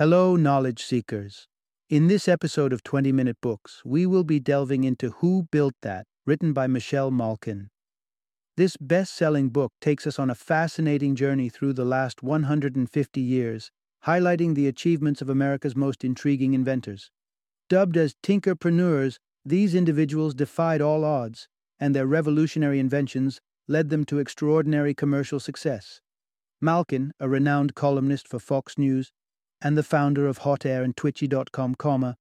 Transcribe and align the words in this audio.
Hello, 0.00 0.34
knowledge 0.34 0.82
seekers. 0.82 1.46
In 1.90 2.06
this 2.06 2.26
episode 2.26 2.72
of 2.72 2.82
20 2.82 3.12
Minute 3.12 3.36
Books, 3.42 3.82
we 3.84 4.06
will 4.06 4.24
be 4.24 4.40
delving 4.40 4.82
into 4.82 5.10
Who 5.18 5.46
Built 5.52 5.74
That, 5.82 6.06
written 6.24 6.54
by 6.54 6.66
Michelle 6.68 7.10
Malkin. 7.10 7.68
This 8.56 8.78
best 8.78 9.14
selling 9.14 9.50
book 9.50 9.72
takes 9.78 10.06
us 10.06 10.18
on 10.18 10.30
a 10.30 10.34
fascinating 10.34 11.16
journey 11.16 11.50
through 11.50 11.74
the 11.74 11.84
last 11.84 12.22
150 12.22 13.20
years, 13.20 13.70
highlighting 14.06 14.54
the 14.54 14.66
achievements 14.66 15.20
of 15.20 15.28
America's 15.28 15.76
most 15.76 16.02
intriguing 16.02 16.54
inventors. 16.54 17.10
Dubbed 17.68 17.98
as 17.98 18.14
tinkerpreneurs, 18.22 19.18
these 19.44 19.74
individuals 19.74 20.32
defied 20.32 20.80
all 20.80 21.04
odds, 21.04 21.46
and 21.78 21.94
their 21.94 22.06
revolutionary 22.06 22.78
inventions 22.78 23.38
led 23.68 23.90
them 23.90 24.06
to 24.06 24.18
extraordinary 24.18 24.94
commercial 24.94 25.38
success. 25.38 26.00
Malkin, 26.58 27.12
a 27.20 27.28
renowned 27.28 27.74
columnist 27.74 28.26
for 28.26 28.38
Fox 28.38 28.78
News 28.78 29.12
and 29.62 29.76
the 29.76 29.82
founder 29.82 30.26
of 30.26 30.38
Hot 30.38 30.64
Air 30.64 30.82
and 30.82 30.96
Twitchy.com, 30.96 31.74
comma, 31.74 32.16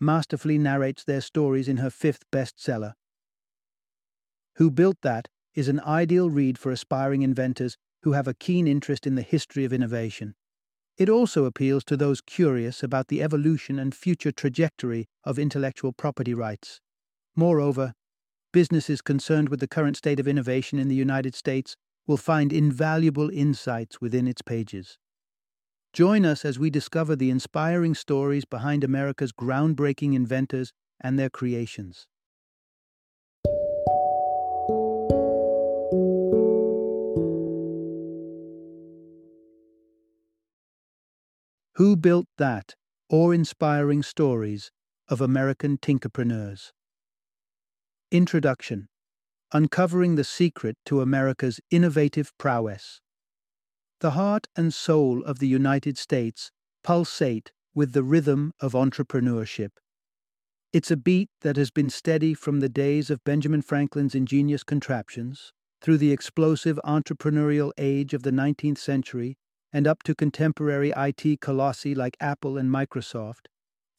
masterfully 0.00 0.58
narrates 0.58 1.04
their 1.04 1.20
stories 1.20 1.68
in 1.68 1.78
her 1.78 1.90
fifth 1.90 2.24
bestseller. 2.30 2.94
Who 4.56 4.70
Built 4.70 4.98
That 5.02 5.28
is 5.54 5.68
an 5.68 5.80
ideal 5.80 6.30
read 6.30 6.58
for 6.58 6.72
aspiring 6.72 7.22
inventors 7.22 7.76
who 8.02 8.12
have 8.12 8.26
a 8.26 8.34
keen 8.34 8.66
interest 8.66 9.06
in 9.06 9.14
the 9.14 9.22
history 9.22 9.64
of 9.64 9.72
innovation. 9.72 10.34
It 10.98 11.08
also 11.08 11.44
appeals 11.44 11.84
to 11.84 11.96
those 11.96 12.20
curious 12.20 12.82
about 12.82 13.08
the 13.08 13.22
evolution 13.22 13.78
and 13.78 13.94
future 13.94 14.32
trajectory 14.32 15.06
of 15.24 15.38
intellectual 15.38 15.92
property 15.92 16.34
rights. 16.34 16.80
Moreover, 17.34 17.94
businesses 18.52 19.00
concerned 19.00 19.48
with 19.48 19.60
the 19.60 19.68
current 19.68 19.96
state 19.96 20.20
of 20.20 20.28
innovation 20.28 20.78
in 20.78 20.88
the 20.88 20.94
United 20.94 21.34
States 21.34 21.76
will 22.06 22.16
find 22.18 22.52
invaluable 22.52 23.30
insights 23.30 24.00
within 24.00 24.26
its 24.26 24.42
pages. 24.42 24.98
Join 25.92 26.24
us 26.24 26.46
as 26.46 26.58
we 26.58 26.70
discover 26.70 27.14
the 27.14 27.28
inspiring 27.28 27.94
stories 27.94 28.46
behind 28.46 28.82
America's 28.82 29.30
groundbreaking 29.30 30.14
inventors 30.14 30.72
and 30.98 31.18
their 31.18 31.28
creations. 31.28 32.06
Who 41.74 41.96
Built 41.96 42.26
That? 42.38 42.74
Awe 43.10 43.32
Inspiring 43.32 44.02
Stories 44.02 44.70
of 45.08 45.20
American 45.20 45.76
Tinkerpreneurs. 45.76 46.72
Introduction 48.10 48.88
Uncovering 49.52 50.14
the 50.14 50.24
Secret 50.24 50.78
to 50.86 51.02
America's 51.02 51.60
Innovative 51.70 52.32
Prowess. 52.38 53.01
The 54.02 54.18
heart 54.18 54.48
and 54.56 54.74
soul 54.74 55.22
of 55.22 55.38
the 55.38 55.46
United 55.46 55.96
States 55.96 56.50
pulsate 56.82 57.52
with 57.72 57.92
the 57.92 58.02
rhythm 58.02 58.52
of 58.58 58.72
entrepreneurship. 58.72 59.70
It's 60.72 60.90
a 60.90 60.96
beat 60.96 61.30
that 61.42 61.56
has 61.56 61.70
been 61.70 61.88
steady 61.88 62.34
from 62.34 62.58
the 62.58 62.68
days 62.68 63.10
of 63.10 63.22
Benjamin 63.22 63.62
Franklin's 63.62 64.16
ingenious 64.16 64.64
contraptions, 64.64 65.52
through 65.80 65.98
the 65.98 66.10
explosive 66.10 66.80
entrepreneurial 66.84 67.70
age 67.78 68.12
of 68.12 68.24
the 68.24 68.32
19th 68.32 68.78
century, 68.78 69.36
and 69.72 69.86
up 69.86 70.02
to 70.02 70.16
contemporary 70.16 70.92
IT 70.96 71.40
colossi 71.40 71.94
like 71.94 72.16
Apple 72.18 72.58
and 72.58 72.70
Microsoft. 72.70 73.46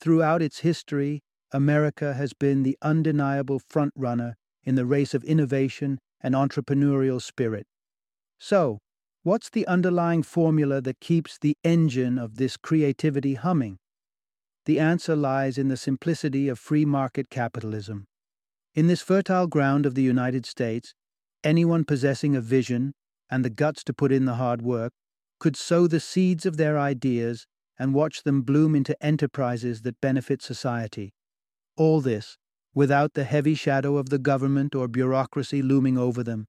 Throughout 0.02 0.42
its 0.42 0.60
history, 0.60 1.22
America 1.54 2.14
has 2.14 2.34
been 2.34 2.64
the 2.64 2.78
undeniable 2.82 3.62
frontrunner 3.62 4.34
in 4.66 4.76
the 4.76 4.86
race 4.86 5.14
of 5.14 5.24
innovation 5.24 5.98
and 6.20 6.36
entrepreneurial 6.36 7.22
spirit. 7.22 7.66
So, 8.38 8.80
what's 9.24 9.50
the 9.50 9.66
underlying 9.68 10.22
formula 10.22 10.82
that 10.82 11.00
keeps 11.00 11.38
the 11.38 11.56
engine 11.64 12.20
of 12.20 12.36
this 12.36 12.58
creativity 12.58 13.36
humming? 13.36 13.80
The 14.66 14.80
answer 14.80 15.16
lies 15.16 15.58
in 15.58 15.70
the 15.70 15.78
simplicity 15.78 16.48
of 16.50 16.60
free 16.60 16.86
market 16.86 17.30
capitalism. 17.30 18.06
In 18.76 18.88
this 18.88 19.02
fertile 19.02 19.48
ground 19.48 19.86
of 19.86 19.96
the 19.96 20.02
United 20.02 20.46
States, 20.46 20.94
anyone 21.44 21.86
possessing 21.86 22.36
a 22.36 22.42
vision 22.42 22.94
and 23.30 23.44
the 23.44 23.50
guts 23.50 23.84
to 23.86 23.94
put 23.94 24.12
in 24.12 24.26
the 24.26 24.36
hard 24.36 24.62
work 24.62 24.94
could 25.40 25.56
sow 25.56 25.88
the 25.88 26.00
seeds 26.00 26.46
of 26.46 26.58
their 26.58 26.78
ideas 26.78 27.46
and 27.78 27.94
watch 27.94 28.24
them 28.24 28.42
bloom 28.42 28.76
into 28.76 29.02
enterprises 29.04 29.82
that 29.82 30.00
benefit 30.00 30.42
society. 30.42 31.14
All 31.76 32.02
this 32.02 32.38
without 32.76 33.14
the 33.14 33.24
heavy 33.24 33.54
shadow 33.54 33.98
of 33.98 34.10
the 34.10 34.18
government 34.18 34.74
or 34.74 34.88
bureaucracy 34.88 35.62
looming 35.62 35.98
over 35.98 36.24
them. 36.24 36.46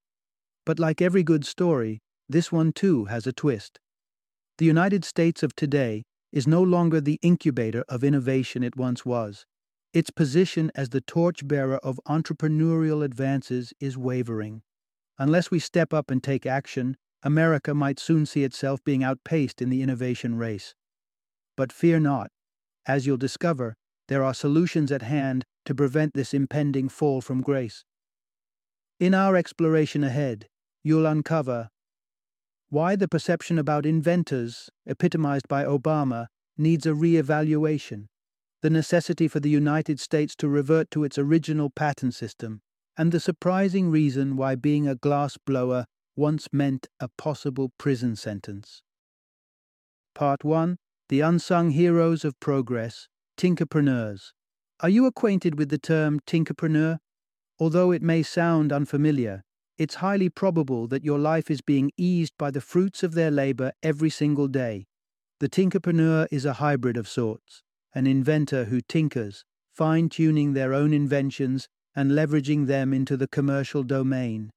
But 0.64 0.78
like 0.78 1.02
every 1.02 1.22
good 1.22 1.44
story, 1.44 2.00
this 2.28 2.50
one 2.50 2.72
too 2.72 3.06
has 3.06 3.26
a 3.26 3.32
twist. 3.32 3.78
The 4.58 4.64
United 4.64 5.04
States 5.04 5.42
of 5.42 5.54
today 5.54 6.04
is 6.32 6.46
no 6.46 6.62
longer 6.62 7.00
the 7.00 7.18
incubator 7.22 7.84
of 7.88 8.02
innovation 8.02 8.62
it 8.62 8.76
once 8.76 9.04
was. 9.04 9.46
Its 9.92 10.10
position 10.10 10.72
as 10.74 10.88
the 10.88 11.00
torchbearer 11.00 11.78
of 11.78 12.00
entrepreneurial 12.08 13.04
advances 13.04 13.72
is 13.80 13.96
wavering. 13.96 14.62
Unless 15.18 15.50
we 15.50 15.58
step 15.60 15.94
up 15.94 16.10
and 16.10 16.22
take 16.22 16.46
action, 16.46 16.96
America 17.22 17.72
might 17.72 18.00
soon 18.00 18.26
see 18.26 18.42
itself 18.42 18.82
being 18.82 19.04
outpaced 19.04 19.62
in 19.62 19.70
the 19.70 19.82
innovation 19.82 20.36
race. 20.36 20.74
But 21.56 21.72
fear 21.72 22.00
not. 22.00 22.30
As 22.86 23.06
you'll 23.06 23.16
discover, 23.16 23.76
there 24.08 24.24
are 24.24 24.34
solutions 24.34 24.90
at 24.90 25.02
hand 25.02 25.44
to 25.64 25.74
prevent 25.74 26.14
this 26.14 26.34
impending 26.34 26.88
fall 26.88 27.20
from 27.20 27.40
grace. 27.40 27.84
In 29.00 29.14
our 29.14 29.36
exploration 29.36 30.04
ahead, 30.04 30.48
you'll 30.82 31.06
uncover 31.06 31.70
why 32.74 32.96
the 32.96 33.06
perception 33.06 33.56
about 33.56 33.86
inventors, 33.86 34.68
epitomized 34.84 35.46
by 35.46 35.62
Obama, 35.62 36.26
needs 36.58 36.86
a 36.86 36.92
re 36.92 37.16
evaluation, 37.16 38.08
the 38.62 38.68
necessity 38.68 39.28
for 39.28 39.38
the 39.38 39.48
United 39.48 40.00
States 40.00 40.34
to 40.34 40.48
revert 40.48 40.90
to 40.90 41.04
its 41.04 41.16
original 41.16 41.70
patent 41.70 42.14
system, 42.14 42.60
and 42.98 43.12
the 43.12 43.20
surprising 43.20 43.92
reason 43.92 44.34
why 44.34 44.56
being 44.56 44.88
a 44.88 44.96
glass 44.96 45.38
blower 45.46 45.86
once 46.16 46.48
meant 46.52 46.88
a 46.98 47.08
possible 47.16 47.70
prison 47.78 48.16
sentence. 48.16 48.82
Part 50.12 50.42
1 50.42 50.76
The 51.10 51.20
Unsung 51.20 51.70
Heroes 51.70 52.24
of 52.24 52.40
Progress 52.40 53.06
Tinkerpreneurs. 53.36 54.32
Are 54.80 54.88
you 54.88 55.06
acquainted 55.06 55.56
with 55.56 55.68
the 55.68 55.78
term 55.78 56.18
tinkerpreneur? 56.26 56.98
Although 57.60 57.92
it 57.92 58.02
may 58.02 58.24
sound 58.24 58.72
unfamiliar, 58.72 59.44
it's 59.78 59.96
highly 59.96 60.28
probable 60.28 60.86
that 60.88 61.04
your 61.04 61.18
life 61.18 61.50
is 61.50 61.60
being 61.60 61.90
eased 61.96 62.34
by 62.38 62.50
the 62.50 62.60
fruits 62.60 63.02
of 63.02 63.14
their 63.14 63.30
labor 63.30 63.72
every 63.82 64.10
single 64.10 64.48
day. 64.48 64.86
The 65.40 65.48
tinkerpreneur 65.48 66.28
is 66.30 66.44
a 66.44 66.54
hybrid 66.54 66.96
of 66.96 67.08
sorts, 67.08 67.62
an 67.94 68.06
inventor 68.06 68.66
who 68.66 68.80
tinkers, 68.80 69.44
fine 69.72 70.08
tuning 70.08 70.52
their 70.52 70.72
own 70.72 70.92
inventions 70.94 71.68
and 71.96 72.12
leveraging 72.12 72.66
them 72.66 72.92
into 72.92 73.16
the 73.16 73.28
commercial 73.28 73.82
domain. 73.82 74.50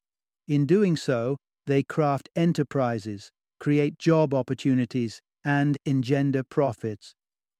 In 0.46 0.66
doing 0.66 0.96
so, 0.96 1.36
they 1.66 1.82
craft 1.82 2.28
enterprises, 2.34 3.30
create 3.60 3.98
job 3.98 4.32
opportunities, 4.32 5.20
and 5.44 5.78
engender 5.84 6.42
profits. 6.42 7.14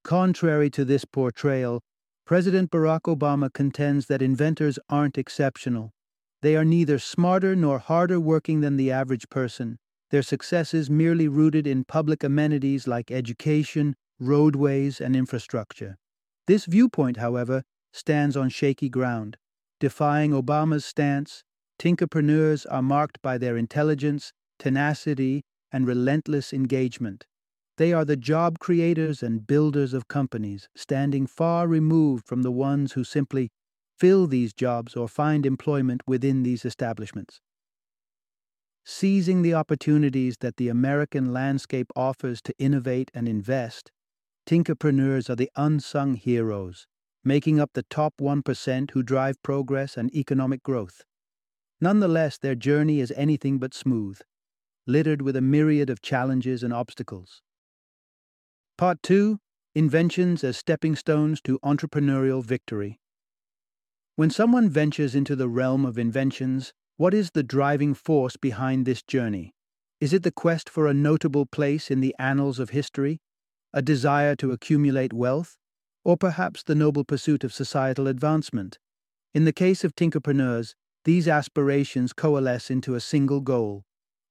Contrary 0.05 0.71
to 0.71 0.85
this 0.85 1.05
portrayal, 1.05 1.81
President 2.25 2.71
Barack 2.71 3.03
Obama 3.03 3.53
contends 3.53 4.07
that 4.07 4.23
inventors 4.23 4.79
aren't 4.89 5.19
exceptional. 5.19 5.93
They 6.41 6.57
are 6.57 6.65
neither 6.65 6.99
smarter 6.99 7.57
nor 7.57 7.79
harder 7.79 8.21
working 8.21 8.61
than 8.61 8.77
the 8.77 8.93
average 8.93 9.29
person. 9.29 9.79
Their 10.11 10.23
success 10.23 10.73
is 10.73 10.89
merely 10.89 11.29
rooted 11.29 11.67
in 11.67 11.85
public 11.85 12.23
amenities 12.23 12.87
like 12.87 13.11
education, 13.11 13.97
roadways, 14.21 15.01
and 15.01 15.17
infrastructure. 15.17 15.97
This 16.47 16.65
viewpoint, 16.65 17.19
however, 17.19 17.65
stands 17.93 18.37
on 18.37 18.49
shaky 18.49 18.89
ground. 18.89 19.37
Defying 19.81 20.31
Obama's 20.31 20.85
stance, 20.85 21.45
tinkerpreneurs 21.79 22.67
are 22.71 22.83
marked 22.83 23.21
by 23.23 23.39
their 23.39 23.57
intelligence, 23.57 24.33
tenacity, 24.59 25.45
and 25.73 25.87
relentless 25.87 26.53
engagement. 26.53 27.27
They 27.77 27.93
are 27.93 28.05
the 28.05 28.17
job 28.17 28.59
creators 28.59 29.23
and 29.23 29.47
builders 29.47 29.93
of 29.93 30.09
companies, 30.09 30.69
standing 30.75 31.27
far 31.27 31.69
removed 31.69 32.27
from 32.27 32.43
the 32.43 32.51
ones 32.51 32.93
who 32.93 33.05
simply 33.05 33.51
fill 33.99 34.27
these 34.27 34.53
jobs 34.53 34.95
or 34.95 35.09
find 35.09 35.45
employment 35.45 36.03
within 36.07 36.43
these 36.43 36.65
establishments. 36.65 37.41
Seizing 38.85 39.43
the 39.43 39.55
opportunities 39.55 40.39
that 40.41 40.57
the 40.57 40.69
American 40.69 41.33
landscape 41.33 41.91
offers 41.95 42.41
to 42.43 42.55
innovate 42.59 43.11
and 43.13 43.29
invest, 43.29 43.91
tinkerpreneurs 44.47 45.29
are 45.29 45.37
the 45.37 45.51
unsung 45.57 46.15
heroes, 46.15 46.87
making 47.23 47.61
up 47.61 47.71
the 47.75 47.83
top 47.91 48.15
1% 48.21 48.93
who 48.93 49.03
drive 49.03 49.43
progress 49.43 49.97
and 49.97 50.15
economic 50.15 50.63
growth. 50.63 51.03
Nonetheless, 51.81 52.39
their 52.39 52.55
journey 52.55 53.01
is 53.01 53.13
anything 53.17 53.59
but 53.59 53.75
smooth, 53.75 54.21
littered 54.87 55.21
with 55.21 55.37
a 55.37 55.43
myriad 55.43 55.91
of 55.91 56.01
challenges 56.01 56.63
and 56.63 56.73
obstacles. 56.73 57.43
Part 58.79 59.03
2 59.03 59.39
Inventions 59.75 60.43
as 60.43 60.57
Stepping 60.57 60.97
Stones 60.97 61.41
to 61.43 61.59
Entrepreneurial 61.63 62.43
Victory. 62.43 62.99
When 64.19 64.31
someone 64.31 64.69
ventures 64.69 65.15
into 65.15 65.37
the 65.37 65.49
realm 65.49 65.87
of 65.87 65.97
inventions, 65.97 66.73
what 66.97 67.15
is 67.15 67.31
the 67.31 67.45
driving 67.45 67.95
force 67.95 68.37
behind 68.37 68.85
this 68.85 69.01
journey? 69.01 69.55
Is 70.01 70.13
it 70.13 70.25
the 70.25 70.33
quest 70.33 70.69
for 70.69 70.89
a 70.89 70.93
notable 70.93 71.47
place 71.47 71.89
in 71.89 72.01
the 72.01 72.17
annals 72.19 72.59
of 72.59 72.71
history? 72.71 73.21
a 73.73 73.81
desire 73.81 74.35
to 74.35 74.51
accumulate 74.51 75.13
wealth, 75.13 75.57
or 76.05 76.17
perhaps 76.17 76.65
the 76.65 76.75
noble 76.75 77.05
pursuit 77.05 77.45
of 77.45 77.55
societal 77.55 78.09
advancement. 78.09 78.77
In 79.35 79.45
the 79.45 79.53
case 79.53 79.85
of 79.85 79.95
tinkerpreneurs, 79.95 80.75
these 81.05 81.29
aspirations 81.29 82.13
coalesce 82.13 82.73
into 82.73 82.97
a 82.97 83.01
single 83.01 83.41
goal, 83.41 83.85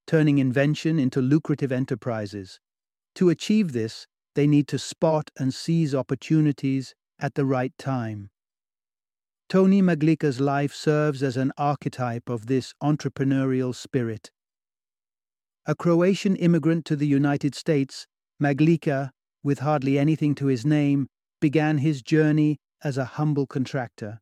turning 0.06 0.36
invention 0.36 0.98
into 0.98 1.22
lucrative 1.22 1.72
enterprises. 1.72 2.60
To 3.14 3.30
achieve 3.30 3.72
this, 3.72 4.06
they 4.34 4.46
need 4.46 4.68
to 4.68 4.78
spot 4.78 5.30
and 5.38 5.54
seize 5.54 5.94
opportunities 5.94 6.94
at 7.18 7.34
the 7.34 7.46
right 7.46 7.72
time. 7.78 8.28
Tony 9.48 9.80
Maglica's 9.80 10.40
life 10.40 10.74
serves 10.74 11.22
as 11.22 11.38
an 11.38 11.52
archetype 11.56 12.28
of 12.28 12.48
this 12.48 12.74
entrepreneurial 12.82 13.74
spirit. 13.74 14.30
A 15.64 15.74
Croatian 15.74 16.36
immigrant 16.36 16.84
to 16.84 16.96
the 16.96 17.06
United 17.06 17.54
States, 17.54 18.06
Maglica, 18.38 19.10
with 19.42 19.60
hardly 19.60 19.98
anything 19.98 20.34
to 20.34 20.48
his 20.48 20.66
name, 20.66 21.08
began 21.40 21.78
his 21.78 22.02
journey 22.02 22.58
as 22.84 22.98
a 22.98 23.06
humble 23.16 23.46
contractor. 23.46 24.20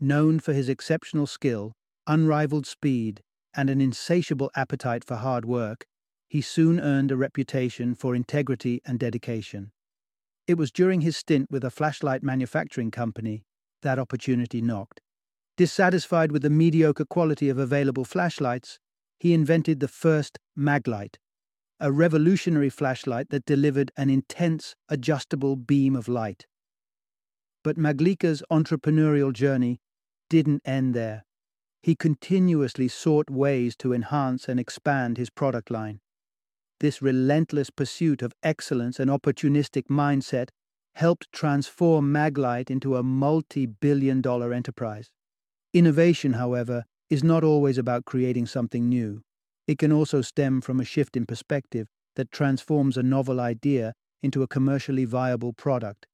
Known 0.00 0.40
for 0.40 0.54
his 0.54 0.70
exceptional 0.70 1.26
skill, 1.26 1.72
unrivaled 2.06 2.66
speed, 2.66 3.20
and 3.54 3.68
an 3.68 3.82
insatiable 3.82 4.50
appetite 4.56 5.04
for 5.04 5.16
hard 5.16 5.44
work, 5.44 5.84
he 6.30 6.40
soon 6.40 6.80
earned 6.80 7.10
a 7.12 7.16
reputation 7.18 7.94
for 7.94 8.14
integrity 8.14 8.80
and 8.86 8.98
dedication. 8.98 9.72
It 10.46 10.56
was 10.56 10.72
during 10.72 11.02
his 11.02 11.18
stint 11.18 11.50
with 11.50 11.62
a 11.62 11.70
flashlight 11.70 12.22
manufacturing 12.22 12.90
company 12.90 13.44
that 13.82 13.98
opportunity 13.98 14.60
knocked. 14.60 15.00
Dissatisfied 15.56 16.32
with 16.32 16.42
the 16.42 16.50
mediocre 16.50 17.04
quality 17.04 17.48
of 17.48 17.58
available 17.58 18.04
flashlights, 18.04 18.78
he 19.18 19.32
invented 19.32 19.80
the 19.80 19.88
first 19.88 20.38
Maglite, 20.58 21.16
a 21.80 21.90
revolutionary 21.90 22.70
flashlight 22.70 23.30
that 23.30 23.46
delivered 23.46 23.90
an 23.96 24.10
intense, 24.10 24.74
adjustable 24.88 25.56
beam 25.56 25.96
of 25.96 26.08
light. 26.08 26.46
But 27.64 27.76
Maglica's 27.76 28.42
entrepreneurial 28.50 29.32
journey 29.32 29.80
didn't 30.28 30.62
end 30.64 30.94
there. 30.94 31.24
He 31.82 31.94
continuously 31.94 32.88
sought 32.88 33.30
ways 33.30 33.76
to 33.76 33.92
enhance 33.92 34.48
and 34.48 34.58
expand 34.60 35.16
his 35.16 35.30
product 35.30 35.70
line. 35.70 36.00
This 36.80 37.00
relentless 37.00 37.70
pursuit 37.70 38.22
of 38.22 38.34
excellence 38.42 39.00
and 39.00 39.10
opportunistic 39.10 39.84
mindset 39.88 40.50
helped 40.96 41.30
transform 41.30 42.10
Maglite 42.10 42.70
into 42.70 42.96
a 42.96 43.02
multi 43.02 43.66
billion 43.66 44.22
dollar 44.22 44.54
enterprise. 44.54 45.10
Innovation, 45.74 46.32
however, 46.32 46.84
is 47.10 47.22
not 47.22 47.44
always 47.44 47.76
about 47.76 48.06
creating 48.06 48.46
something 48.46 48.88
new. 48.88 49.20
It 49.68 49.76
can 49.76 49.92
also 49.92 50.22
stem 50.22 50.62
from 50.62 50.80
a 50.80 50.86
shift 50.86 51.14
in 51.14 51.26
perspective 51.26 51.86
that 52.14 52.30
transforms 52.30 52.96
a 52.96 53.02
novel 53.02 53.40
idea 53.40 53.92
into 54.22 54.42
a 54.42 54.48
commercially 54.48 55.04
viable 55.04 55.52
product. 55.52 56.06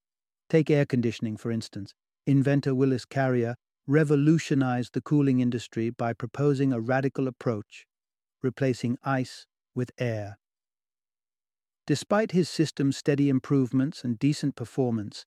Take 0.50 0.69
air 0.69 0.85
conditioning, 0.85 1.37
for 1.37 1.52
instance. 1.52 1.94
Inventor 2.26 2.75
Willis 2.75 3.05
Carrier 3.05 3.55
revolutionized 3.87 4.94
the 4.94 5.00
cooling 5.00 5.38
industry 5.38 5.90
by 5.90 6.12
proposing 6.12 6.73
a 6.73 6.81
radical 6.81 7.28
approach, 7.28 7.87
replacing 8.43 8.99
ice 9.05 9.46
with 9.76 9.93
air. 9.99 10.38
Despite 11.92 12.32
his 12.32 12.48
system's 12.48 12.96
steady 12.96 13.28
improvements 13.28 14.02
and 14.02 14.18
decent 14.18 14.56
performance, 14.56 15.26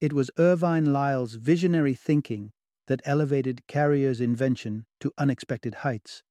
it 0.00 0.14
was 0.14 0.30
Irvine 0.38 0.90
Lyle's 0.90 1.34
visionary 1.34 1.92
thinking 1.92 2.52
that 2.86 3.02
elevated 3.04 3.66
Carrier's 3.66 4.18
invention 4.18 4.86
to 5.00 5.12
unexpected 5.18 5.74
heights. 5.84 6.22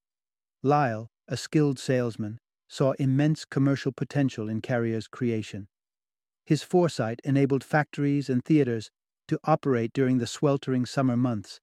Lyle, 0.63 1.11
a 1.27 1.37
skilled 1.37 1.77
salesman, 1.77 2.39
saw 2.67 2.93
immense 2.93 3.45
commercial 3.45 3.91
potential 3.91 4.49
in 4.49 4.59
Carrier's 4.59 5.07
creation. 5.07 5.67
His 6.47 6.63
foresight 6.63 7.21
enabled 7.23 7.63
factories 7.63 8.27
and 8.27 8.43
theaters 8.43 8.89
to 9.27 9.39
operate 9.43 9.93
during 9.93 10.17
the 10.17 10.25
sweltering 10.25 10.87
summer 10.87 11.15
months, 11.15 11.59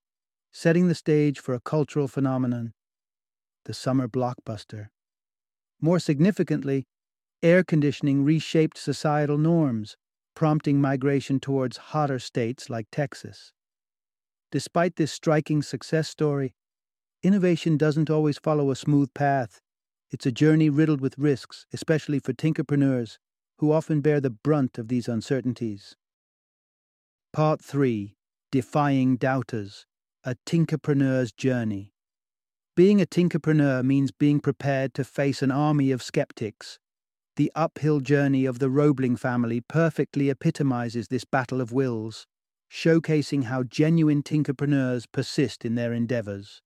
setting 0.52 0.86
the 0.86 0.94
stage 0.94 1.40
for 1.40 1.54
a 1.54 1.60
cultural 1.60 2.06
phenomenon 2.06 2.72
the 3.64 3.74
summer 3.74 4.06
blockbuster. 4.06 4.90
More 5.80 5.98
significantly, 5.98 6.86
air 7.42 7.64
conditioning 7.64 8.24
reshaped 8.24 8.78
societal 8.78 9.38
norms, 9.38 9.96
prompting 10.34 10.80
migration 10.80 11.40
towards 11.40 11.76
hotter 11.76 12.18
states 12.18 12.70
like 12.70 12.86
Texas. 12.90 13.52
Despite 14.50 14.96
this 14.96 15.12
striking 15.12 15.62
success 15.62 16.08
story, 16.08 16.54
innovation 17.22 17.76
doesn't 17.76 18.10
always 18.10 18.38
follow 18.38 18.70
a 18.70 18.76
smooth 18.76 19.12
path. 19.14 19.60
It's 20.10 20.26
a 20.26 20.32
journey 20.32 20.68
riddled 20.68 21.00
with 21.00 21.18
risks, 21.18 21.66
especially 21.72 22.18
for 22.18 22.32
tinkerpreneurs, 22.32 23.18
who 23.58 23.72
often 23.72 24.00
bear 24.00 24.20
the 24.20 24.30
brunt 24.30 24.78
of 24.78 24.88
these 24.88 25.08
uncertainties. 25.08 25.96
Part 27.32 27.62
3 27.62 28.14
Defying 28.50 29.16
Doubters 29.16 29.86
A 30.24 30.36
Tinkerpreneur's 30.46 31.32
Journey. 31.32 31.94
Being 32.76 33.00
a 33.00 33.06
tinkerpreneur 33.06 33.82
means 33.84 34.12
being 34.12 34.40
prepared 34.40 34.92
to 34.94 35.04
face 35.04 35.42
an 35.42 35.50
army 35.50 35.90
of 35.90 36.02
skeptics, 36.02 36.78
the 37.36 37.50
uphill 37.54 38.00
journey 38.00 38.44
of 38.44 38.58
the 38.58 38.68
Roebling 38.68 39.16
family 39.16 39.60
perfectly 39.60 40.28
epitomizes 40.28 41.08
this 41.08 41.24
battle 41.24 41.60
of 41.60 41.72
wills, 41.72 42.26
showcasing 42.70 43.44
how 43.44 43.62
genuine 43.62 44.22
tinkerpreneurs 44.22 45.06
persist 45.12 45.64
in 45.64 45.74
their 45.74 45.92
endeavors. 45.92 46.60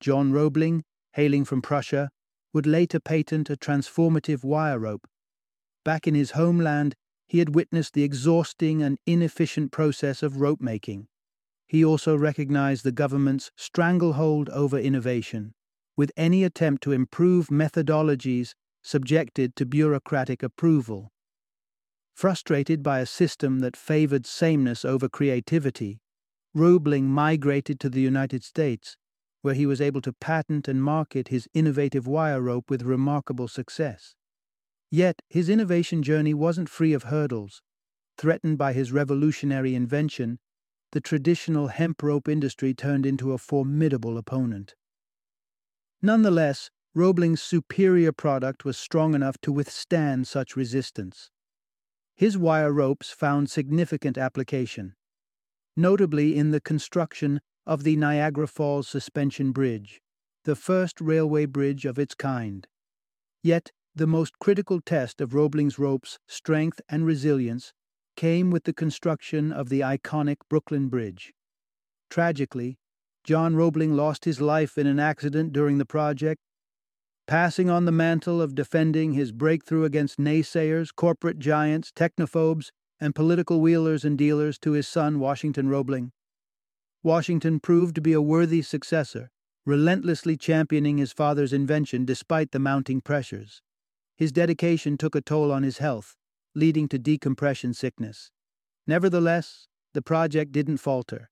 John 0.00 0.32
Roebling, 0.32 0.84
hailing 1.12 1.44
from 1.44 1.62
Prussia, 1.62 2.10
would 2.52 2.66
later 2.66 3.00
patent 3.00 3.48
a 3.48 3.56
transformative 3.56 4.44
wire 4.44 4.78
rope. 4.78 5.06
Back 5.84 6.06
in 6.06 6.14
his 6.14 6.32
homeland, 6.32 6.94
he 7.26 7.38
had 7.38 7.54
witnessed 7.54 7.94
the 7.94 8.02
exhausting 8.02 8.82
and 8.82 8.98
inefficient 9.06 9.72
process 9.72 10.22
of 10.22 10.40
rope 10.40 10.60
making. 10.60 11.06
He 11.66 11.82
also 11.84 12.14
recognized 12.16 12.84
the 12.84 12.92
government's 12.92 13.50
stranglehold 13.56 14.50
over 14.50 14.78
innovation, 14.78 15.54
with 15.96 16.12
any 16.16 16.44
attempt 16.44 16.82
to 16.82 16.92
improve 16.92 17.46
methodologies 17.46 18.52
subjected 18.82 19.56
to 19.56 19.64
bureaucratic 19.64 20.42
approval. 20.42 21.12
Frustrated 22.14 22.82
by 22.82 23.00
a 23.00 23.06
system 23.06 23.60
that 23.60 23.76
favored 23.76 24.26
sameness 24.26 24.84
over 24.84 25.08
creativity, 25.08 26.00
Roebling 26.54 27.06
migrated 27.06 27.80
to 27.80 27.88
the 27.88 28.02
United 28.02 28.44
States, 28.44 28.98
where 29.40 29.54
he 29.54 29.64
was 29.64 29.80
able 29.80 30.02
to 30.02 30.12
patent 30.12 30.68
and 30.68 30.82
market 30.82 31.28
his 31.28 31.48
innovative 31.54 32.06
wire 32.06 32.42
rope 32.42 32.68
with 32.68 32.82
remarkable 32.82 33.48
success. 33.48 34.14
Yet, 34.90 35.22
his 35.30 35.48
innovation 35.48 36.02
journey 36.02 36.34
wasn't 36.34 36.68
free 36.68 36.92
of 36.92 37.04
hurdles. 37.04 37.62
Threatened 38.18 38.58
by 38.58 38.74
his 38.74 38.92
revolutionary 38.92 39.74
invention, 39.74 40.38
the 40.92 41.00
traditional 41.00 41.68
hemp 41.68 42.02
rope 42.02 42.28
industry 42.28 42.74
turned 42.74 43.06
into 43.06 43.32
a 43.32 43.38
formidable 43.38 44.18
opponent. 44.18 44.74
Nonetheless, 46.02 46.70
Roebling's 46.94 47.40
superior 47.40 48.12
product 48.12 48.66
was 48.66 48.76
strong 48.76 49.14
enough 49.14 49.38
to 49.40 49.52
withstand 49.52 50.26
such 50.26 50.56
resistance. 50.56 51.30
His 52.14 52.36
wire 52.36 52.70
ropes 52.70 53.10
found 53.10 53.48
significant 53.48 54.18
application, 54.18 54.94
notably 55.74 56.36
in 56.36 56.50
the 56.50 56.60
construction 56.60 57.40
of 57.66 57.84
the 57.84 57.96
Niagara 57.96 58.46
Falls 58.46 58.88
Suspension 58.88 59.52
Bridge, 59.52 60.02
the 60.44 60.54
first 60.54 61.00
railway 61.00 61.46
bridge 61.46 61.86
of 61.86 61.98
its 61.98 62.14
kind. 62.14 62.66
Yet, 63.42 63.72
the 63.94 64.06
most 64.06 64.38
critical 64.38 64.80
test 64.82 65.22
of 65.22 65.32
Roebling's 65.32 65.78
ropes' 65.78 66.18
strength 66.26 66.80
and 66.90 67.06
resilience 67.06 67.72
came 68.16 68.50
with 68.50 68.64
the 68.64 68.74
construction 68.74 69.50
of 69.50 69.70
the 69.70 69.80
iconic 69.80 70.36
Brooklyn 70.50 70.88
Bridge. 70.88 71.32
Tragically, 72.10 72.78
John 73.24 73.56
Roebling 73.56 73.96
lost 73.96 74.26
his 74.26 74.42
life 74.42 74.76
in 74.76 74.86
an 74.86 74.98
accident 74.98 75.54
during 75.54 75.78
the 75.78 75.86
project 75.86 76.42
passing 77.32 77.70
on 77.70 77.86
the 77.86 77.90
mantle 77.90 78.42
of 78.42 78.54
defending 78.54 79.14
his 79.14 79.32
breakthrough 79.32 79.84
against 79.84 80.18
naysayers, 80.18 80.94
corporate 80.94 81.38
giants, 81.38 81.90
technophobes, 81.90 82.68
and 83.00 83.14
political 83.14 83.58
wheelers 83.58 84.04
and 84.04 84.18
dealers 84.18 84.58
to 84.58 84.72
his 84.72 84.86
son, 84.86 85.18
Washington 85.18 85.70
Roebling. 85.70 86.12
Washington 87.02 87.58
proved 87.58 87.94
to 87.94 88.02
be 88.02 88.12
a 88.12 88.20
worthy 88.20 88.60
successor, 88.60 89.30
relentlessly 89.64 90.36
championing 90.36 90.98
his 90.98 91.14
father's 91.14 91.54
invention 91.54 92.04
despite 92.04 92.50
the 92.50 92.58
mounting 92.58 93.00
pressures. 93.00 93.62
His 94.14 94.30
dedication 94.30 94.98
took 94.98 95.14
a 95.14 95.22
toll 95.22 95.50
on 95.50 95.62
his 95.62 95.78
health, 95.78 96.16
leading 96.54 96.86
to 96.88 96.98
decompression 96.98 97.72
sickness. 97.72 98.30
Nevertheless, 98.86 99.68
the 99.94 100.02
project 100.02 100.52
didn't 100.52 100.76
falter. 100.76 101.30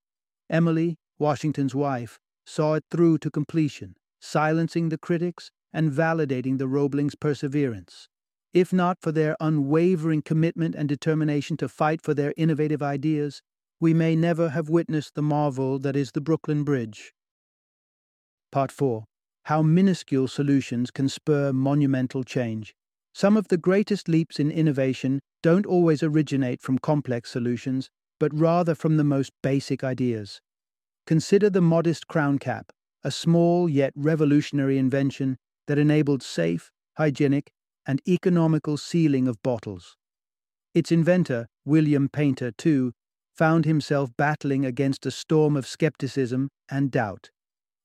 Emily, 0.48 0.96
Washington's 1.18 1.74
wife, 1.74 2.18
saw 2.46 2.72
it 2.72 2.84
through 2.90 3.18
to 3.18 3.30
completion, 3.30 3.96
silencing 4.18 4.88
the 4.88 4.96
critics 4.96 5.50
and 5.72 5.92
validating 5.92 6.58
the 6.58 6.66
Roeblings' 6.66 7.14
perseverance. 7.18 8.08
If 8.52 8.72
not 8.72 8.98
for 9.00 9.12
their 9.12 9.36
unwavering 9.40 10.22
commitment 10.22 10.74
and 10.74 10.88
determination 10.88 11.56
to 11.58 11.68
fight 11.68 12.02
for 12.02 12.14
their 12.14 12.34
innovative 12.36 12.82
ideas, 12.82 13.42
we 13.78 13.94
may 13.94 14.16
never 14.16 14.50
have 14.50 14.68
witnessed 14.68 15.14
the 15.14 15.22
marvel 15.22 15.78
that 15.78 15.96
is 15.96 16.12
the 16.12 16.20
Brooklyn 16.20 16.64
Bridge. 16.64 17.12
Part 18.50 18.72
4 18.72 19.04
How 19.44 19.62
Minuscule 19.62 20.26
Solutions 20.26 20.90
Can 20.90 21.08
Spur 21.08 21.52
Monumental 21.52 22.24
Change. 22.24 22.74
Some 23.14 23.36
of 23.36 23.48
the 23.48 23.56
greatest 23.56 24.08
leaps 24.08 24.38
in 24.38 24.50
innovation 24.50 25.20
don't 25.42 25.66
always 25.66 26.02
originate 26.02 26.60
from 26.60 26.78
complex 26.78 27.30
solutions, 27.30 27.90
but 28.18 28.36
rather 28.36 28.74
from 28.74 28.96
the 28.96 29.04
most 29.04 29.32
basic 29.42 29.82
ideas. 29.82 30.40
Consider 31.06 31.48
the 31.50 31.62
modest 31.62 32.06
crown 32.06 32.38
cap, 32.38 32.72
a 33.02 33.10
small 33.10 33.68
yet 33.68 33.92
revolutionary 33.96 34.76
invention 34.76 35.38
that 35.70 35.78
enabled 35.78 36.20
safe, 36.20 36.72
hygienic, 36.96 37.52
and 37.86 38.02
economical 38.08 38.76
sealing 38.76 39.28
of 39.28 39.40
bottles. 39.40 39.96
Its 40.74 40.90
inventor, 40.90 41.46
William 41.64 42.08
Painter, 42.08 42.50
too, 42.50 42.90
found 43.32 43.64
himself 43.64 44.10
battling 44.16 44.64
against 44.64 45.06
a 45.06 45.12
storm 45.12 45.56
of 45.56 45.68
skepticism 45.68 46.48
and 46.68 46.90
doubt. 46.90 47.30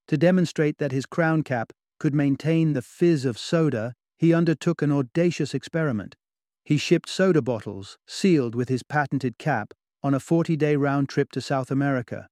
To 0.08 0.18
demonstrate 0.18 0.80
that 0.80 0.92
his 0.92 1.06
crown 1.06 1.44
cap 1.44 1.74
could 2.00 2.16
maintain 2.16 2.74
the 2.74 2.82
fizz 2.82 3.24
of 3.24 3.38
soda, 3.38 3.94
he 4.18 4.34
undertook 4.34 4.82
an 4.82 4.92
audacious 4.92 5.54
experiment. 5.54 6.16
He 6.64 6.78
shipped 6.78 7.08
soda 7.08 7.44
bottles, 7.44 8.00
sealed 8.08 8.56
with 8.56 8.68
his 8.68 8.82
patented 8.82 9.38
cap, 9.38 9.76
on 10.02 10.16
a 10.16 10.20
40 10.20 10.58
day 10.58 10.76
round 10.76 11.08
trip 11.08 11.32
to 11.34 11.40
South 11.40 11.70
America. 11.70 12.30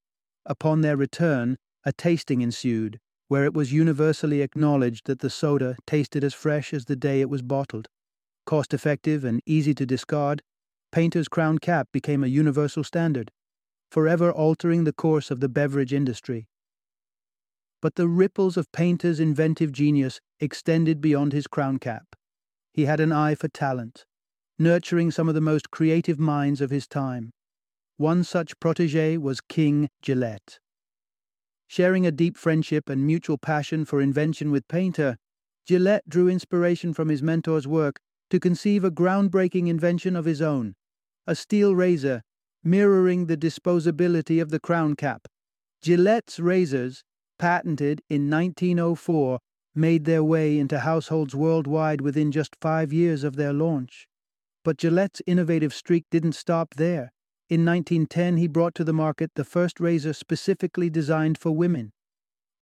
Upon 0.48 0.82
their 0.82 0.98
return, 0.98 1.58
a 1.86 1.94
tasting 1.94 2.42
ensued, 2.42 3.00
where 3.28 3.46
it 3.46 3.54
was 3.54 3.74
universally 3.74 4.42
acknowledged 4.42 5.08
that 5.08 5.20
the 5.20 5.30
soda 5.30 5.76
tasted 5.88 6.24
as 6.24 6.34
fresh 6.34 6.74
as 6.74 6.86
the 6.86 6.96
day 6.96 7.22
it 7.22 7.30
was 7.30 7.42
bottled. 7.42 7.88
Cost 8.46 8.74
effective 8.74 9.24
and 9.24 9.42
easy 9.46 9.74
to 9.74 9.86
discard, 9.86 10.42
Painter's 10.92 11.28
crown 11.28 11.58
cap 11.58 11.88
became 11.92 12.24
a 12.24 12.28
universal 12.28 12.84
standard, 12.84 13.32
forever 13.90 14.32
altering 14.32 14.84
the 14.84 14.94
course 14.94 15.32
of 15.32 15.40
the 15.40 15.50
beverage 15.50 15.94
industry. 15.94 16.48
But 17.82 17.96
the 17.96 18.08
ripples 18.08 18.58
of 18.58 18.72
Painter's 18.72 19.20
inventive 19.20 19.72
genius 19.72 20.20
extended 20.40 21.02
beyond 21.02 21.34
his 21.34 21.48
crown 21.48 21.80
cap. 21.80 22.16
He 22.74 22.86
had 22.86 23.00
an 23.00 23.12
eye 23.12 23.36
for 23.36 23.48
talent, 23.48 24.06
nurturing 24.60 25.12
some 25.12 25.28
of 25.28 25.36
the 25.36 25.42
most 25.42 25.72
creative 25.72 26.20
minds 26.20 26.62
of 26.62 26.70
his 26.70 26.88
time. 26.88 27.32
One 27.98 28.24
such 28.24 28.60
protege 28.60 29.18
was 29.18 29.42
King 29.42 29.90
Gillette. 30.02 30.60
Sharing 31.76 32.06
a 32.06 32.12
deep 32.12 32.38
friendship 32.38 32.88
and 32.88 33.04
mutual 33.04 33.40
passion 33.40 33.84
for 33.84 34.00
invention 34.00 34.52
with 34.52 34.68
Painter, 34.68 35.18
Gillette 35.66 36.08
drew 36.08 36.30
inspiration 36.30 36.94
from 36.94 37.10
his 37.10 37.24
mentor's 37.24 37.68
work 37.68 38.00
to 38.30 38.40
conceive 38.40 38.84
a 38.84 38.92
groundbreaking 38.92 39.68
invention 39.68 40.16
of 40.16 40.26
his 40.26 40.40
own 40.40 40.76
a 41.26 41.34
steel 41.34 41.74
razor 41.74 42.22
mirroring 42.64 43.26
the 43.26 43.36
disposability 43.36 44.40
of 44.40 44.52
the 44.52 44.60
crown 44.60 44.96
cap. 44.96 45.28
Gillette's 45.82 46.40
razors, 46.40 47.04
patented 47.40 48.04
in 48.08 48.30
1904, 48.30 49.40
made 49.74 50.06
their 50.06 50.24
way 50.24 50.60
into 50.60 50.82
households 50.82 51.34
worldwide 51.34 52.02
within 52.02 52.32
just 52.32 52.56
five 52.62 52.94
years 52.94 53.24
of 53.24 53.36
their 53.36 53.52
launch. 53.52 54.08
But 54.64 54.78
Gillette's 54.78 55.24
innovative 55.26 55.74
streak 55.74 56.06
didn't 56.12 56.34
stop 56.34 56.76
there. 56.76 57.12
In 57.54 57.66
1910, 57.66 58.38
he 58.38 58.48
brought 58.48 58.74
to 58.74 58.84
the 58.84 58.94
market 58.94 59.30
the 59.36 59.44
first 59.44 59.80
razor 59.80 60.14
specifically 60.14 60.90
designed 60.90 61.38
for 61.38 61.52
women. 61.52 61.92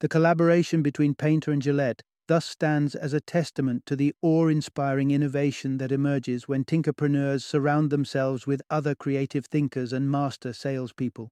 The 0.01 0.09
collaboration 0.09 0.83
between 0.83 1.15
Painter 1.15 1.53
and 1.53 1.61
Gillette 1.61 2.01
thus 2.27 2.45
stands 2.45 2.93
as 2.93 3.13
a 3.13 3.21
testament 3.21 3.85
to 3.85 3.95
the 3.95 4.13
awe 4.21 4.49
inspiring 4.49 5.11
innovation 5.11 5.77
that 5.77 5.93
emerges 5.93 6.49
when 6.49 6.65
tinkerpreneurs 6.65 7.45
surround 7.45 7.89
themselves 7.89 8.45
with 8.45 8.61
other 8.69 8.93
creative 8.93 9.45
thinkers 9.45 9.93
and 9.93 10.11
master 10.11 10.51
salespeople. 10.51 11.29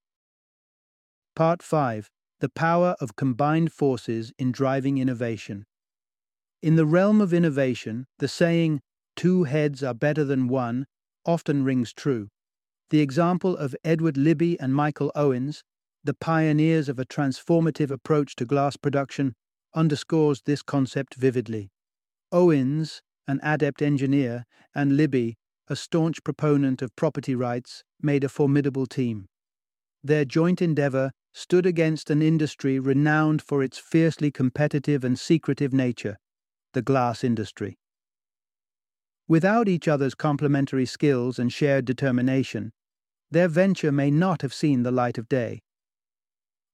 Part 1.36 1.62
5 1.62 2.10
The 2.40 2.48
Power 2.48 2.96
of 3.02 3.18
Combined 3.18 3.74
Forces 3.74 4.32
in 4.40 4.54
Driving 4.54 5.00
Innovation. 5.00 5.66
In 6.62 6.78
the 6.78 6.86
realm 6.86 7.20
of 7.20 7.34
innovation, 7.34 8.08
the 8.20 8.30
saying, 8.30 8.80
two 9.18 9.44
heads 9.44 9.84
are 9.84 9.94
better 9.94 10.24
than 10.24 10.48
one, 10.48 10.86
often 11.26 11.66
rings 11.66 11.92
true. 11.92 12.30
The 12.90 13.02
example 13.02 13.56
of 13.56 13.76
Edward 13.84 14.16
Libbey 14.16 14.58
and 14.60 14.74
Michael 14.74 15.12
Owens, 15.14 15.64
the 16.04 16.16
pioneers 16.16 16.90
of 16.90 16.98
a 16.98 17.06
transformative 17.06 17.92
approach 17.92 18.36
to 18.38 18.46
glass 18.46 18.78
production, 18.78 19.36
underscores 19.76 20.42
this 20.46 20.64
concept 20.64 21.14
vividly. 21.14 21.70
Owens, 22.32 23.04
an 23.28 23.40
adept 23.44 23.84
engineer, 23.84 24.46
and 24.74 24.94
Libbey, 24.94 25.36
a 25.68 25.76
staunch 25.76 26.24
proponent 26.24 26.82
of 26.82 26.96
property 26.96 27.36
rights, 27.36 27.84
made 28.02 28.24
a 28.24 28.30
formidable 28.30 28.88
team. 28.88 29.28
Their 30.04 30.26
joint 30.26 30.60
endeavor 30.60 31.12
stood 31.32 31.68
against 31.68 32.10
an 32.10 32.24
industry 32.24 32.80
renowned 32.80 33.44
for 33.44 33.62
its 33.62 33.78
fiercely 33.78 34.32
competitive 34.32 35.04
and 35.04 35.20
secretive 35.20 35.74
nature, 35.74 36.18
the 36.74 36.82
glass 36.82 37.24
industry. 37.24 37.78
Without 39.28 39.68
each 39.68 39.88
other's 39.88 40.16
complementary 40.16 40.88
skills 40.88 41.38
and 41.38 41.54
shared 41.54 41.86
determination, 41.86 42.72
their 43.32 43.48
venture 43.48 43.92
may 43.92 44.10
not 44.10 44.42
have 44.42 44.54
seen 44.54 44.84
the 44.84 44.92
light 44.92 45.18
of 45.18 45.30
day. 45.30 45.62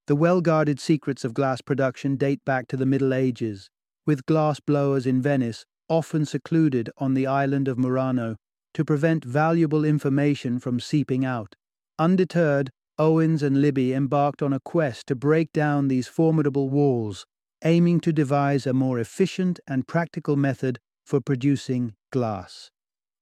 The 0.07 0.15
well 0.15 0.41
guarded 0.41 0.79
secrets 0.79 1.25
of 1.25 1.33
glass 1.33 1.61
production 1.61 2.15
date 2.15 2.43
back 2.45 2.67
to 2.67 2.77
the 2.77 2.85
Middle 2.85 3.13
Ages, 3.13 3.69
with 4.05 4.25
glass 4.25 4.59
blowers 4.59 5.05
in 5.05 5.21
Venice 5.21 5.65
often 5.89 6.25
secluded 6.25 6.89
on 6.97 7.13
the 7.13 7.27
island 7.27 7.67
of 7.67 7.77
Murano 7.77 8.35
to 8.73 8.85
prevent 8.85 9.25
valuable 9.25 9.83
information 9.83 10.59
from 10.59 10.79
seeping 10.79 11.25
out. 11.25 11.55
Undeterred, 11.97 12.69
Owens 12.97 13.43
and 13.43 13.57
Libbey 13.57 13.93
embarked 13.93 14.41
on 14.41 14.53
a 14.53 14.59
quest 14.59 15.07
to 15.07 15.15
break 15.15 15.51
down 15.51 15.87
these 15.87 16.07
formidable 16.07 16.69
walls, 16.69 17.25
aiming 17.63 17.99
to 18.01 18.13
devise 18.13 18.65
a 18.65 18.73
more 18.73 18.99
efficient 18.99 19.59
and 19.67 19.87
practical 19.87 20.35
method 20.35 20.79
for 21.05 21.19
producing 21.19 21.93
glass. 22.11 22.69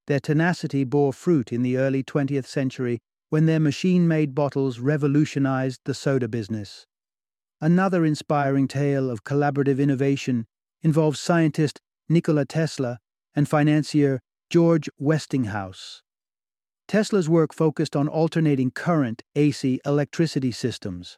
Their 0.08 0.20
tenacity 0.20 0.84
bore 0.84 1.14
fruit 1.14 1.52
in 1.52 1.64
the 1.64 1.78
early 1.78 2.04
20th 2.04 2.46
century 2.46 3.00
when 3.34 3.48
their 3.48 3.60
machine 3.60 4.08
made 4.08 4.36
bottles 4.36 4.78
revolutionized 4.78 5.82
the 5.86 5.94
soda 5.96 6.28
business. 6.28 6.86
Another 7.60 8.06
inspiring 8.06 8.68
tale 8.68 9.10
of 9.10 9.24
collaborative 9.24 9.80
innovation 9.80 10.46
involves 10.84 11.20
scientist 11.20 11.82
Nikola 12.08 12.46
Tesla 12.46 13.00
and 13.34 13.50
financier 13.50 14.20
George 14.52 14.88
Westinghouse. 15.00 16.04
Tesla's 16.88 17.28
work 17.28 17.56
focused 17.56 17.96
on 17.96 18.08
alternating 18.08 18.70
current 18.70 19.24
AC 19.36 19.80
electricity 19.84 20.52
systems. 20.52 21.18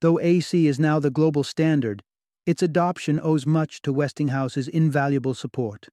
Though 0.00 0.20
AC 0.20 0.68
is 0.68 0.78
now 0.78 1.00
the 1.00 1.10
global 1.10 1.42
standard, 1.42 2.04
its 2.46 2.62
adoption 2.62 3.18
owes 3.20 3.46
much 3.46 3.82
to 3.82 3.92
Westinghouse's 3.92 4.68
invaluable 4.68 5.34
support. 5.34 5.88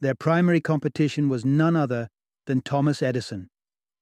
Their 0.00 0.16
primary 0.16 0.60
competition 0.60 1.28
was 1.28 1.44
none 1.44 1.76
other 1.76 2.08
than 2.46 2.62
Thomas 2.62 3.00
Edison 3.00 3.48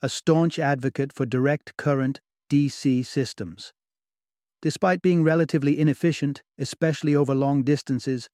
a 0.05 0.09
staunch 0.11 0.59
advocate 0.59 1.15
for 1.15 1.25
direct 1.25 1.79
current 1.79 2.21
DC 2.51 3.07
systems. 3.07 3.73
Despite 4.61 5.01
being 5.01 5.25
relatively 5.25 5.79
inefficient, 5.81 6.43
especially 6.59 7.17
over 7.17 7.35
long 7.35 7.63
distances, 7.63 8.29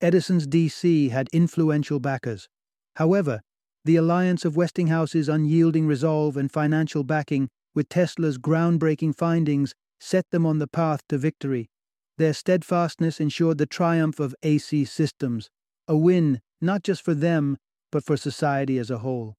Edison's 0.00 0.46
DC 0.46 1.10
had 1.10 1.26
influential 1.32 1.98
backers. 1.98 2.48
However, 2.94 3.40
the 3.84 3.96
alliance 3.96 4.44
of 4.44 4.56
Westinghouse's 4.56 5.28
unyielding 5.28 5.88
resolve 5.88 6.36
and 6.36 6.48
financial 6.48 7.02
backing 7.02 7.48
with 7.74 7.88
Tesla's 7.88 8.38
groundbreaking 8.38 9.16
findings 9.16 9.74
set 9.98 10.30
them 10.30 10.46
on 10.46 10.60
the 10.60 10.68
path 10.68 11.00
to 11.08 11.18
victory. 11.18 11.66
Their 12.18 12.34
steadfastness 12.34 13.18
ensured 13.18 13.58
the 13.58 13.66
triumph 13.66 14.20
of 14.20 14.36
AC 14.44 14.84
systems, 14.84 15.50
a 15.88 15.96
win 15.96 16.40
not 16.60 16.84
just 16.84 17.02
for 17.02 17.14
them, 17.14 17.58
but 17.90 18.04
for 18.04 18.16
society 18.16 18.78
as 18.78 18.92
a 18.92 18.98
whole. 18.98 19.34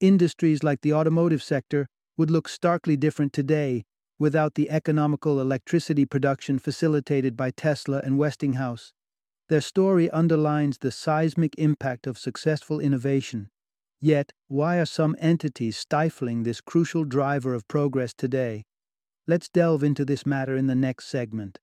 Industries 0.00 0.62
like 0.62 0.82
the 0.82 0.92
automotive 0.92 1.42
sector 1.42 1.88
would 2.18 2.30
look 2.30 2.48
starkly 2.48 2.96
different 2.96 3.32
today 3.32 3.84
without 4.18 4.54
the 4.54 4.70
economical 4.70 5.40
electricity 5.40 6.04
production 6.04 6.58
facilitated 6.58 7.36
by 7.36 7.50
Tesla 7.50 8.00
and 8.04 8.18
Westinghouse. 8.18 8.92
Their 9.48 9.60
story 9.60 10.10
underlines 10.10 10.78
the 10.78 10.90
seismic 10.90 11.54
impact 11.56 12.06
of 12.06 12.18
successful 12.18 12.80
innovation. 12.80 13.48
Yet, 14.00 14.32
why 14.48 14.78
are 14.78 14.86
some 14.86 15.16
entities 15.18 15.78
stifling 15.78 16.42
this 16.42 16.60
crucial 16.60 17.04
driver 17.04 17.54
of 17.54 17.66
progress 17.68 18.12
today? 18.12 18.64
Let's 19.26 19.48
delve 19.48 19.82
into 19.82 20.04
this 20.04 20.26
matter 20.26 20.56
in 20.56 20.66
the 20.66 20.74
next 20.74 21.08
segment. 21.08 21.58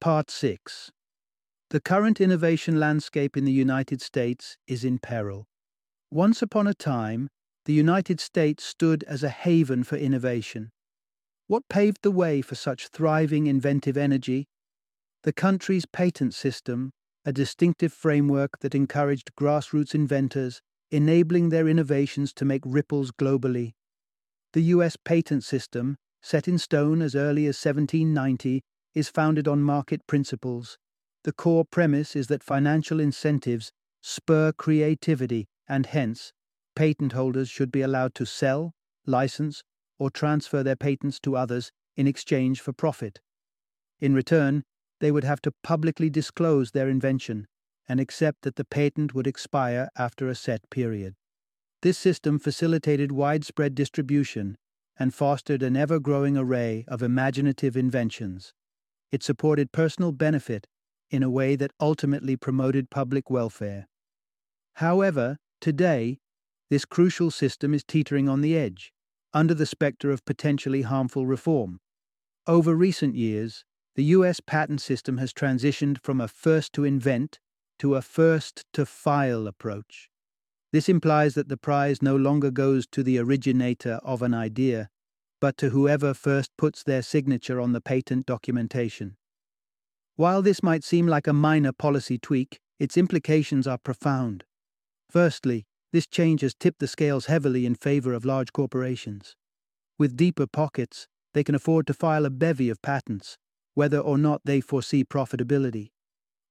Part 0.00 0.30
6 0.30 0.90
The 1.70 1.80
current 1.80 2.20
innovation 2.20 2.78
landscape 2.78 3.36
in 3.36 3.44
the 3.44 3.52
United 3.52 4.00
States 4.00 4.56
is 4.66 4.84
in 4.84 4.98
peril. 4.98 5.46
Once 6.12 6.42
upon 6.42 6.66
a 6.66 6.74
time, 6.74 7.26
the 7.64 7.72
United 7.72 8.20
States 8.20 8.62
stood 8.62 9.02
as 9.04 9.22
a 9.22 9.30
haven 9.30 9.82
for 9.82 9.96
innovation. 9.96 10.70
What 11.46 11.70
paved 11.70 12.00
the 12.02 12.10
way 12.10 12.42
for 12.42 12.54
such 12.54 12.88
thriving 12.88 13.46
inventive 13.46 13.96
energy? 13.96 14.44
The 15.22 15.32
country's 15.32 15.86
patent 15.86 16.34
system, 16.34 16.90
a 17.24 17.32
distinctive 17.32 17.94
framework 17.94 18.58
that 18.60 18.74
encouraged 18.74 19.34
grassroots 19.40 19.94
inventors, 19.94 20.60
enabling 20.90 21.48
their 21.48 21.66
innovations 21.66 22.34
to 22.34 22.44
make 22.44 22.60
ripples 22.66 23.10
globally. 23.10 23.72
The 24.52 24.64
US 24.64 24.98
patent 25.02 25.44
system, 25.44 25.96
set 26.20 26.46
in 26.46 26.58
stone 26.58 27.00
as 27.00 27.14
early 27.14 27.46
as 27.46 27.56
1790, 27.56 28.60
is 28.94 29.08
founded 29.08 29.48
on 29.48 29.62
market 29.62 30.06
principles. 30.06 30.76
The 31.24 31.32
core 31.32 31.64
premise 31.64 32.14
is 32.14 32.26
that 32.26 32.44
financial 32.44 33.00
incentives 33.00 33.72
spur 34.02 34.52
creativity, 34.52 35.46
and 35.68 35.86
hence, 35.86 36.32
patent 36.74 37.12
holders 37.12 37.48
should 37.48 37.70
be 37.72 37.82
allowed 37.82 38.14
to 38.14 38.26
sell, 38.26 38.72
license, 39.06 39.62
or 39.98 40.10
transfer 40.10 40.62
their 40.62 40.76
patents 40.76 41.20
to 41.20 41.36
others 41.36 41.70
in 41.96 42.06
exchange 42.06 42.60
for 42.60 42.72
profit. 42.72 43.20
In 44.00 44.14
return, 44.14 44.64
they 45.00 45.10
would 45.10 45.24
have 45.24 45.42
to 45.42 45.52
publicly 45.62 46.10
disclose 46.10 46.70
their 46.70 46.88
invention 46.88 47.46
and 47.88 48.00
accept 48.00 48.42
that 48.42 48.56
the 48.56 48.64
patent 48.64 49.14
would 49.14 49.26
expire 49.26 49.88
after 49.96 50.28
a 50.28 50.34
set 50.34 50.68
period. 50.70 51.14
This 51.82 51.98
system 51.98 52.38
facilitated 52.38 53.12
widespread 53.12 53.74
distribution 53.74 54.56
and 54.98 55.12
fostered 55.12 55.62
an 55.62 55.76
ever 55.76 55.98
growing 55.98 56.36
array 56.36 56.84
of 56.86 57.02
imaginative 57.02 57.76
inventions. 57.76 58.54
It 59.10 59.22
supported 59.22 59.72
personal 59.72 60.12
benefit 60.12 60.66
in 61.10 61.22
a 61.22 61.30
way 61.30 61.56
that 61.56 61.72
ultimately 61.80 62.36
promoted 62.36 62.88
public 62.88 63.28
welfare. 63.28 63.88
However, 64.76 65.38
today, 65.62 66.18
this 66.68 66.84
crucial 66.84 67.30
system 67.30 67.72
is 67.72 67.84
teetering 67.84 68.28
on 68.28 68.42
the 68.42 68.56
edge, 68.56 68.92
under 69.32 69.54
the 69.54 69.64
specter 69.64 70.10
of 70.10 70.24
potentially 70.24 70.82
harmful 70.82 71.26
reform. 71.26 71.80
Over 72.46 72.74
recent 72.74 73.14
years, 73.14 73.64
the 73.94 74.04
US 74.16 74.40
patent 74.40 74.80
system 74.80 75.18
has 75.18 75.32
transitioned 75.32 76.02
from 76.02 76.20
a 76.20 76.28
first 76.28 76.72
to 76.74 76.84
invent 76.84 77.38
to 77.78 77.94
a 77.94 78.02
first 78.02 78.64
to 78.72 78.84
file 78.84 79.46
approach. 79.46 80.10
This 80.72 80.88
implies 80.88 81.34
that 81.34 81.48
the 81.48 81.56
prize 81.56 82.02
no 82.02 82.16
longer 82.16 82.50
goes 82.50 82.86
to 82.88 83.02
the 83.02 83.18
originator 83.18 84.00
of 84.02 84.22
an 84.22 84.34
idea, 84.34 84.88
but 85.40 85.56
to 85.58 85.70
whoever 85.70 86.14
first 86.14 86.50
puts 86.56 86.82
their 86.82 87.02
signature 87.02 87.60
on 87.60 87.72
the 87.72 87.80
patent 87.80 88.26
documentation. 88.26 89.16
While 90.16 90.42
this 90.42 90.62
might 90.62 90.84
seem 90.84 91.06
like 91.06 91.26
a 91.26 91.32
minor 91.32 91.72
policy 91.72 92.18
tweak, 92.18 92.60
its 92.78 92.96
implications 92.96 93.66
are 93.66 93.78
profound. 93.78 94.44
Firstly, 95.12 95.66
this 95.92 96.06
change 96.06 96.40
has 96.40 96.54
tipped 96.54 96.78
the 96.78 96.86
scales 96.86 97.26
heavily 97.26 97.66
in 97.66 97.74
favor 97.74 98.14
of 98.14 98.24
large 98.24 98.50
corporations. 98.50 99.36
With 99.98 100.16
deeper 100.16 100.46
pockets, 100.46 101.06
they 101.34 101.44
can 101.44 101.54
afford 101.54 101.86
to 101.88 101.92
file 101.92 102.24
a 102.24 102.30
bevy 102.30 102.70
of 102.70 102.80
patents, 102.80 103.36
whether 103.74 103.98
or 103.98 104.16
not 104.16 104.40
they 104.46 104.62
foresee 104.62 105.04
profitability. 105.04 105.90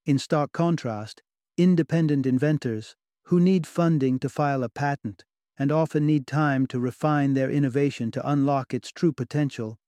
In 0.05 0.19
stark 0.19 0.51
contrast, 0.51 1.23
independent 1.57 2.27
inventors, 2.27 2.95
who 3.25 3.39
need 3.39 3.65
funding 3.65 4.19
to 4.19 4.29
file 4.29 4.63
a 4.63 4.69
patent 4.69 5.23
and 5.57 5.71
often 5.71 6.05
need 6.05 6.27
time 6.27 6.67
to 6.67 6.79
refine 6.79 7.33
their 7.33 7.49
innovation 7.49 8.11
to 8.11 8.29
unlock 8.29 8.75
its 8.75 8.91
true 8.91 9.11
potential, 9.11 9.79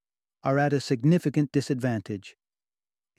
are 0.43 0.57
at 0.57 0.73
a 0.73 0.81
significant 0.81 1.51
disadvantage. 1.51 2.35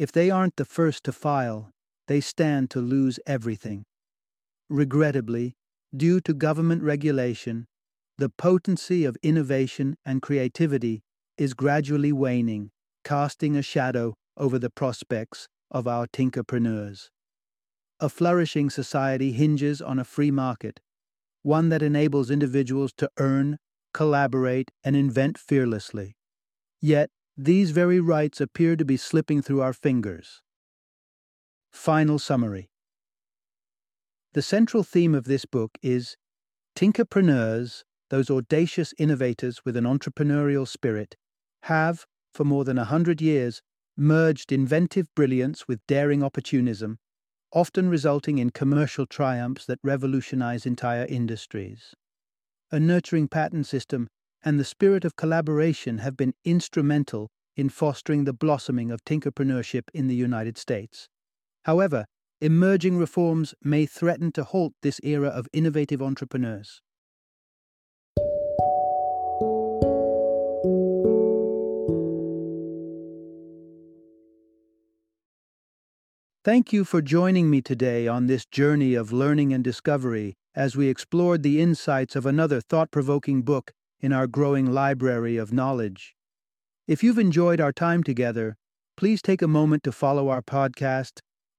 If 0.01 0.11
they 0.11 0.31
aren't 0.31 0.57
the 0.57 0.65
first 0.65 1.05
to 1.05 1.13
file, 1.13 1.71
they 2.09 2.21
stand 2.21 2.71
to 2.71 2.81
lose 2.81 3.21
everything. 3.25 3.85
Regrettably, 4.75 5.55
due 5.97 6.21
to 6.23 6.35
government 6.35 6.83
regulation, 6.83 7.69
the 8.19 8.29
potency 8.29 9.05
of 9.05 9.17
innovation 9.23 9.97
and 10.05 10.21
creativity 10.21 11.05
is 11.39 11.55
gradually 11.55 12.13
waning, 12.13 12.73
casting 13.05 13.55
a 13.55 13.63
shadow 13.63 14.15
over 14.37 14.59
the 14.59 14.71
prospects 14.71 15.47
of 15.71 15.87
our 15.87 16.09
tinkerpreneurs. 16.09 17.11
A 18.01 18.09
flourishing 18.09 18.69
society 18.69 19.31
hinges 19.31 19.81
on 19.81 20.01
a 20.01 20.05
free 20.05 20.33
market, 20.33 20.81
one 21.45 21.69
that 21.69 21.81
enables 21.81 22.29
individuals 22.29 22.93
to 22.97 23.09
earn, 23.17 23.59
collaborate, 23.93 24.73
and 24.83 24.97
invent 24.97 25.39
fearlessly. 25.39 26.17
Yet, 26.81 27.11
these 27.37 27.71
very 27.71 28.01
rights 28.01 28.41
appear 28.41 28.75
to 28.75 28.85
be 28.85 28.97
slipping 28.97 29.41
through 29.41 29.61
our 29.61 29.73
fingers. 29.73 30.43
Final 31.71 32.19
summary 32.19 32.71
The 34.35 34.43
central 34.43 34.83
theme 34.83 35.15
of 35.15 35.25
this 35.25 35.45
book 35.45 35.79
is 35.81 36.17
Tinkerpreneurs, 36.77 37.85
those 38.11 38.31
audacious 38.31 38.93
innovators 38.99 39.65
with 39.65 39.77
an 39.77 39.85
entrepreneurial 39.85 40.67
spirit, 40.67 41.15
have, 41.63 42.05
for 42.33 42.45
more 42.45 42.65
than 42.65 42.77
a 42.77 42.85
hundred 42.85 43.23
years, 43.23 43.63
merged 43.97 44.51
inventive 44.51 45.07
brilliance 45.15 45.69
with 45.69 45.87
daring 45.87 46.25
opportunism 46.25 46.99
often 47.53 47.89
resulting 47.89 48.39
in 48.39 48.51
commercial 48.51 49.07
triumphs 49.07 49.65
that 49.67 49.79
revolutionize 49.85 50.67
entire 50.67 51.07
industries. 51.07 51.95
A 52.73 52.81
nurturing 52.81 53.29
patent 53.29 53.69
system 53.69 54.09
and 54.43 54.59
the 54.59 54.65
spirit 54.65 55.05
of 55.05 55.15
collaboration 55.15 55.99
have 55.99 56.17
been 56.17 56.35
instrumental 56.45 57.31
in 57.55 57.69
fostering 57.69 58.25
the 58.25 58.33
blossoming 58.33 58.91
of 58.91 59.05
tinkerpreneurship 59.05 59.85
in 59.95 60.09
the 60.09 60.17
United 60.17 60.59
States. 60.59 61.09
However, 61.63 62.07
emerging 62.45 62.99
reforms 62.99 63.55
may 63.63 63.87
threaten 63.87 64.31
to 64.31 64.45
halt 64.45 64.75
this 64.83 65.01
era 65.03 65.29
of 65.29 65.49
innovative 65.55 66.03
entrepreneurs. 66.03 66.83
Thank 76.45 76.71
you 76.71 76.85
for 76.85 77.01
joining 77.01 77.49
me 77.49 77.63
today 77.63 78.07
on 78.07 78.27
this 78.27 78.45
journey 78.45 78.93
of 78.93 79.11
learning 79.11 79.55
and 79.55 79.65
discovery 79.65 80.35
as 80.55 80.77
we 80.77 80.89
explored 80.89 81.43
the 81.43 81.63
insights 81.63 82.15
of 82.15 82.27
another 82.27 82.61
thought 82.61 82.91
provoking 82.91 83.41
book 83.41 83.73
in 84.01 84.13
our 84.13 84.27
growing 84.27 84.71
library 84.71 85.39
of 85.39 85.51
knowledge. 85.51 86.15
If 86.87 87.03
you've 87.03 87.19
enjoyed 87.19 87.63
our 87.63 87.73
time 87.73 88.03
together, 88.03 88.59
please 88.99 89.23
take 89.23 89.41
a 89.41 89.49
moment 89.49 89.83
to 89.85 89.93
follow 89.93 90.29
our 90.29 90.43
podcast, 90.43 91.21